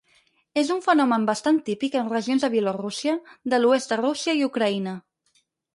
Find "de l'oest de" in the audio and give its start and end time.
3.55-4.03